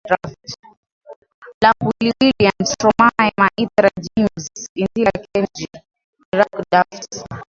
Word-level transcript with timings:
Black 1.59 1.75
Willy 1.85 2.11
William 2.25 2.59
Stromae 2.65 3.29
Maître 3.39 3.89
Gims 4.03 4.45
Indila 4.75 5.11
Kendji 5.29 5.67
Girac 6.33 6.49
Daft 6.71 7.05